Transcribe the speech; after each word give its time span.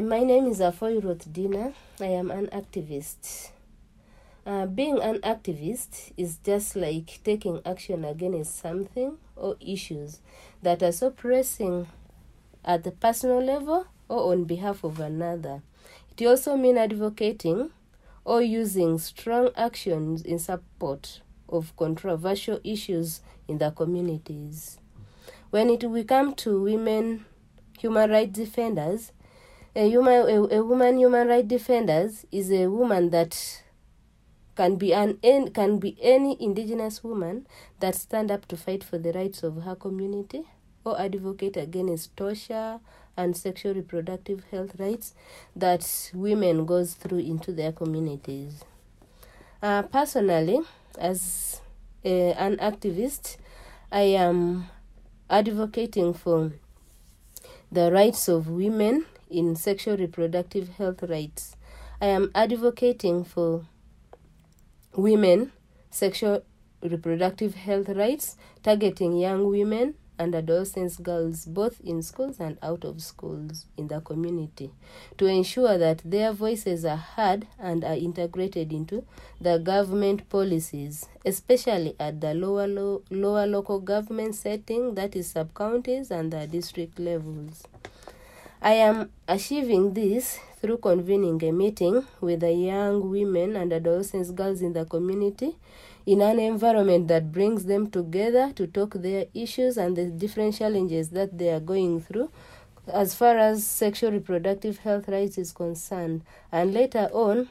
my 0.00 0.20
name 0.20 0.46
is 0.46 0.60
Afoy 0.60 1.00
Roth 1.00 1.30
Dina. 1.30 1.74
I 2.00 2.06
am 2.06 2.30
an 2.30 2.46
activist. 2.46 3.50
Uh, 4.46 4.64
being 4.64 4.98
an 4.98 5.18
activist 5.18 6.12
is 6.16 6.38
just 6.38 6.74
like 6.74 7.20
taking 7.22 7.60
action 7.66 8.02
against 8.02 8.58
something 8.58 9.18
or 9.36 9.56
issues 9.60 10.20
that 10.62 10.82
are 10.82 10.92
so 10.92 11.10
pressing 11.10 11.88
at 12.64 12.84
the 12.84 12.90
personal 12.90 13.44
level 13.44 13.86
or 14.08 14.32
on 14.32 14.44
behalf 14.44 14.82
of 14.82 14.98
another. 14.98 15.60
It 16.16 16.26
also 16.26 16.56
means 16.56 16.78
advocating 16.78 17.70
or 18.24 18.40
using 18.40 18.98
strong 18.98 19.50
actions 19.56 20.22
in 20.22 20.38
support 20.38 21.20
of 21.50 21.76
controversial 21.76 22.60
issues 22.64 23.20
in 23.46 23.58
the 23.58 23.70
communities. 23.70 24.78
When 25.50 25.68
it 25.68 25.84
we 25.84 26.02
come 26.04 26.34
to 26.36 26.62
women 26.62 27.26
human 27.78 28.10
rights 28.10 28.32
defenders, 28.38 29.12
a 29.74 29.88
human 29.88 30.28
a, 30.28 30.58
a 30.58 30.64
woman 30.64 30.98
human 30.98 31.28
rights 31.28 31.48
defenders 31.48 32.26
is 32.30 32.52
a 32.52 32.66
woman 32.68 33.10
that 33.10 33.62
can 34.54 34.76
be 34.76 34.92
an 34.92 35.18
can 35.52 35.78
be 35.78 35.96
any 36.02 36.36
indigenous 36.40 37.02
woman 37.02 37.46
that 37.80 37.94
stand 37.94 38.30
up 38.30 38.46
to 38.46 38.56
fight 38.56 38.84
for 38.84 38.98
the 38.98 39.12
rights 39.12 39.42
of 39.42 39.62
her 39.62 39.74
community 39.74 40.44
or 40.84 41.00
advocate 41.00 41.56
against 41.56 42.14
torture 42.16 42.80
and 43.16 43.36
sexual 43.36 43.74
reproductive 43.74 44.44
health 44.50 44.78
rights 44.78 45.14
that 45.54 46.10
women 46.14 46.66
goes 46.66 46.94
through 46.94 47.18
into 47.18 47.52
their 47.52 47.72
communities. 47.72 48.64
Uh, 49.62 49.82
personally, 49.82 50.60
as 50.98 51.60
a, 52.04 52.32
an 52.32 52.56
activist, 52.56 53.36
I 53.92 54.02
am 54.02 54.66
advocating 55.30 56.14
for 56.14 56.52
the 57.70 57.92
rights 57.92 58.28
of 58.28 58.48
women 58.48 59.06
in 59.32 59.56
sexual 59.56 59.96
reproductive 59.96 60.68
health 60.70 61.02
rights. 61.02 61.56
I 62.00 62.06
am 62.06 62.30
advocating 62.34 63.24
for 63.24 63.66
women 64.94 65.52
sexual 65.90 66.42
reproductive 66.82 67.54
health 67.54 67.88
rights, 67.88 68.36
targeting 68.62 69.16
young 69.16 69.48
women 69.48 69.94
and 70.18 70.34
adolescent 70.34 71.02
girls 71.02 71.46
both 71.46 71.80
in 71.80 72.02
schools 72.02 72.38
and 72.38 72.58
out 72.62 72.84
of 72.84 73.02
schools 73.02 73.66
in 73.76 73.88
the 73.88 74.00
community 74.00 74.70
to 75.18 75.26
ensure 75.26 75.78
that 75.78 76.00
their 76.04 76.32
voices 76.32 76.84
are 76.84 76.96
heard 76.96 77.46
and 77.58 77.82
are 77.84 77.94
integrated 77.94 78.72
into 78.72 79.04
the 79.40 79.58
government 79.58 80.28
policies 80.28 81.08
especially 81.24 81.96
at 81.98 82.20
the 82.20 82.34
lower 82.34 82.66
lo- 82.66 83.02
lower 83.10 83.46
local 83.46 83.80
government 83.80 84.34
setting 84.34 84.94
that 84.94 85.16
is 85.16 85.30
sub 85.30 85.52
counties 85.54 86.10
and 86.10 86.32
the 86.32 86.46
district 86.46 86.98
levels 86.98 87.64
I 88.64 88.74
am 88.74 89.10
achieving 89.26 89.92
this 89.92 90.38
through 90.60 90.76
convening 90.76 91.42
a 91.42 91.50
meeting 91.50 92.06
with 92.20 92.40
the 92.40 92.52
young 92.52 93.10
women 93.10 93.56
and 93.56 93.72
adolescent 93.72 94.36
girls 94.36 94.62
in 94.62 94.72
the 94.72 94.84
community 94.84 95.56
in 96.06 96.22
an 96.22 96.38
environment 96.38 97.08
that 97.08 97.32
brings 97.32 97.64
them 97.64 97.90
together 97.90 98.52
to 98.54 98.68
talk 98.68 98.94
their 98.94 99.26
issues 99.34 99.76
and 99.76 99.96
the 99.96 100.04
different 100.04 100.54
challenges 100.54 101.10
that 101.10 101.36
they 101.36 101.50
are 101.50 101.58
going 101.58 102.00
through 102.00 102.30
as 102.86 103.16
far 103.16 103.36
as 103.36 103.66
sexual 103.66 104.12
reproductive 104.12 104.78
health 104.78 105.08
rights 105.08 105.38
is 105.38 105.50
concerned. 105.50 106.22
And 106.52 106.72
later 106.72 107.08
on 107.12 107.48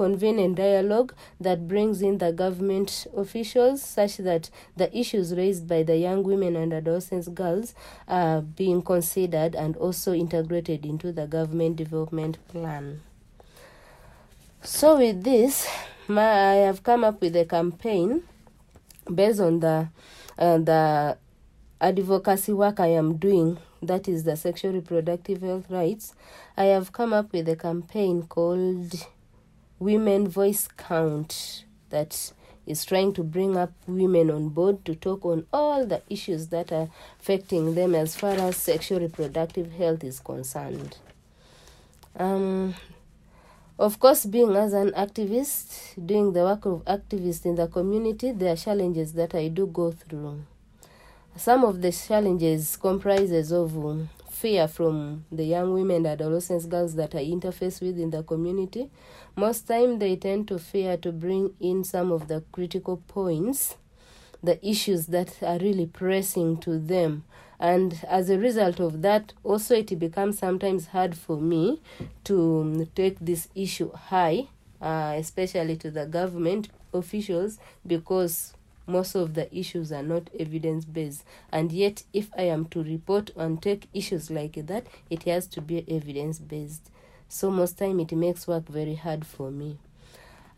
convene 0.00 0.38
a 0.38 0.48
dialogue 0.48 1.12
that 1.38 1.68
brings 1.68 2.00
in 2.00 2.16
the 2.16 2.32
government 2.32 3.06
officials 3.14 3.82
such 3.82 4.16
that 4.16 4.48
the 4.74 4.88
issues 4.98 5.34
raised 5.34 5.68
by 5.68 5.82
the 5.82 5.98
young 5.98 6.22
women 6.22 6.56
and 6.56 6.72
adolescent 6.72 7.34
girls 7.34 7.74
are 8.08 8.40
being 8.40 8.80
considered 8.80 9.54
and 9.54 9.76
also 9.76 10.14
integrated 10.14 10.86
into 10.86 11.12
the 11.12 11.26
government 11.26 11.76
development 11.76 12.38
plan. 12.48 13.02
So, 14.62 14.96
with 14.96 15.22
this, 15.22 15.68
my, 16.08 16.22
I 16.22 16.54
have 16.64 16.82
come 16.82 17.04
up 17.04 17.20
with 17.20 17.36
a 17.36 17.44
campaign 17.44 18.22
based 19.14 19.40
on 19.40 19.60
the 19.60 19.90
uh, 20.38 20.56
the 20.56 21.18
advocacy 21.78 22.54
work 22.54 22.80
I 22.80 22.86
am 22.86 23.18
doing, 23.18 23.58
that 23.82 24.08
is 24.08 24.24
the 24.24 24.36
sexual 24.38 24.72
reproductive 24.72 25.42
health 25.42 25.68
rights. 25.68 26.14
I 26.56 26.64
have 26.64 26.90
come 26.90 27.12
up 27.12 27.34
with 27.34 27.46
a 27.50 27.56
campaign 27.56 28.22
called 28.22 28.94
Women 29.80 30.28
Voice 30.28 30.68
Count 30.76 31.64
that 31.88 32.32
is 32.66 32.84
trying 32.84 33.14
to 33.14 33.22
bring 33.22 33.56
up 33.56 33.72
women 33.86 34.30
on 34.30 34.50
board 34.50 34.84
to 34.84 34.94
talk 34.94 35.24
on 35.24 35.46
all 35.52 35.86
the 35.86 36.02
issues 36.10 36.48
that 36.48 36.70
are 36.70 36.90
affecting 37.18 37.74
them 37.74 37.94
as 37.94 38.14
far 38.14 38.32
as 38.32 38.56
sexual 38.56 39.00
reproductive 39.00 39.72
health 39.72 40.04
is 40.04 40.20
concerned. 40.20 40.98
Um, 42.14 42.74
of 43.78 43.98
course, 43.98 44.26
being 44.26 44.54
as 44.54 44.74
an 44.74 44.90
activist, 44.90 46.06
doing 46.06 46.34
the 46.34 46.40
work 46.40 46.66
of 46.66 46.84
activist 46.84 47.46
in 47.46 47.54
the 47.54 47.66
community, 47.66 48.32
there 48.32 48.52
are 48.52 48.56
challenges 48.56 49.14
that 49.14 49.34
I 49.34 49.48
do 49.48 49.66
go 49.66 49.92
through. 49.92 50.42
Some 51.36 51.64
of 51.64 51.80
the 51.80 51.90
challenges 51.90 52.76
comprises 52.76 53.50
of 53.50 53.74
um, 53.78 54.10
fear 54.40 54.66
from 54.66 55.24
the 55.30 55.44
young 55.44 55.74
women 55.74 55.96
and 55.96 56.06
adolescent 56.06 56.68
girls 56.68 56.94
that 56.94 57.14
I 57.14 57.24
interface 57.24 57.82
with 57.82 57.98
in 57.98 58.10
the 58.10 58.22
community. 58.22 58.90
Most 59.36 59.68
time 59.68 59.98
they 59.98 60.16
tend 60.16 60.48
to 60.48 60.58
fear 60.58 60.96
to 60.98 61.12
bring 61.12 61.54
in 61.60 61.84
some 61.84 62.10
of 62.10 62.28
the 62.28 62.42
critical 62.50 63.02
points, 63.06 63.76
the 64.42 64.64
issues 64.66 65.06
that 65.06 65.42
are 65.42 65.58
really 65.58 65.86
pressing 65.86 66.56
to 66.58 66.78
them 66.78 67.24
and 67.58 68.02
as 68.08 68.30
a 68.30 68.38
result 68.38 68.80
of 68.80 69.02
that 69.02 69.34
also 69.44 69.76
it 69.76 69.98
becomes 69.98 70.38
sometimes 70.38 70.86
hard 70.86 71.14
for 71.14 71.36
me 71.36 71.78
to 72.24 72.60
um, 72.62 72.86
take 72.94 73.18
this 73.20 73.48
issue 73.54 73.92
high 73.92 74.48
uh, 74.80 75.14
especially 75.18 75.76
to 75.76 75.90
the 75.90 76.06
government 76.06 76.70
officials 76.94 77.58
because 77.86 78.54
most 78.86 79.14
of 79.14 79.34
the 79.34 79.54
issues 79.56 79.92
are 79.92 80.02
not 80.02 80.28
evidence 80.38 80.84
based 80.84 81.24
and 81.52 81.72
yet 81.72 82.02
if 82.12 82.30
i 82.36 82.42
am 82.42 82.64
to 82.66 82.82
report 82.82 83.30
and 83.36 83.62
take 83.62 83.88
issues 83.94 84.30
like 84.30 84.54
that 84.66 84.86
it 85.08 85.24
has 85.24 85.46
to 85.46 85.60
be 85.60 85.84
evidence 85.88 86.38
based 86.38 86.90
so 87.28 87.50
most 87.50 87.78
time 87.78 88.00
it 88.00 88.12
makes 88.12 88.46
work 88.46 88.66
very 88.68 88.94
hard 88.96 89.26
for 89.26 89.50
me 89.50 89.78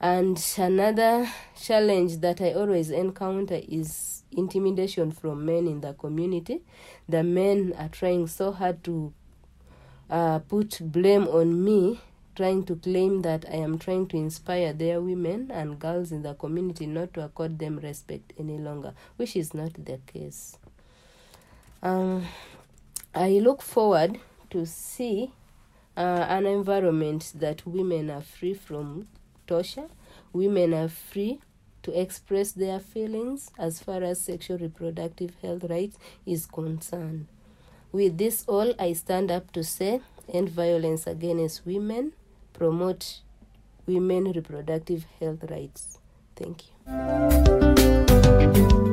and 0.00 0.42
another 0.58 1.28
challenge 1.60 2.18
that 2.18 2.40
i 2.40 2.52
always 2.52 2.90
encounter 2.90 3.60
is 3.68 4.22
intimidation 4.36 5.12
from 5.12 5.44
men 5.44 5.66
in 5.66 5.80
the 5.80 5.92
community. 5.94 6.62
The 7.08 7.22
men 7.22 7.74
are 7.78 7.88
trying 7.88 8.26
so 8.26 8.52
hard 8.52 8.82
to 8.84 9.12
uh, 10.10 10.40
put 10.40 10.78
blame 10.80 11.26
on 11.28 11.62
me, 11.64 12.00
trying 12.34 12.64
to 12.64 12.76
claim 12.76 13.22
that 13.22 13.44
I 13.48 13.56
am 13.56 13.78
trying 13.78 14.06
to 14.08 14.16
inspire 14.16 14.72
their 14.72 15.00
women 15.00 15.50
and 15.50 15.78
girls 15.78 16.12
in 16.12 16.22
the 16.22 16.34
community 16.34 16.86
not 16.86 17.12
to 17.14 17.24
accord 17.24 17.58
them 17.58 17.78
respect 17.78 18.32
any 18.38 18.58
longer, 18.58 18.94
which 19.16 19.36
is 19.36 19.52
not 19.52 19.72
the 19.74 19.98
case. 20.06 20.58
Um, 21.82 22.26
I 23.14 23.30
look 23.30 23.60
forward 23.60 24.18
to 24.50 24.64
see 24.64 25.32
uh, 25.96 26.26
an 26.28 26.46
environment 26.46 27.32
that 27.34 27.66
women 27.66 28.10
are 28.10 28.22
free 28.22 28.54
from 28.54 29.08
torture, 29.46 29.88
women 30.32 30.72
are 30.72 30.88
free 30.88 31.40
to 31.82 32.00
express 32.00 32.52
their 32.52 32.78
feelings 32.78 33.50
as 33.58 33.82
far 33.82 34.02
as 34.02 34.20
sexual 34.20 34.58
reproductive 34.58 35.34
health 35.42 35.64
rights 35.64 35.98
is 36.24 36.46
concerned. 36.46 37.26
With 37.90 38.16
this 38.16 38.44
all, 38.48 38.72
I 38.78 38.94
stand 38.94 39.30
up 39.30 39.52
to 39.52 39.62
say 39.64 40.00
end 40.32 40.48
violence 40.48 41.06
against 41.06 41.66
women, 41.66 42.12
promote 42.62 43.22
women 43.86 44.30
reproductive 44.30 45.04
health 45.18 45.42
rights. 45.50 45.98
Thank 46.36 46.62
you. 46.86 48.91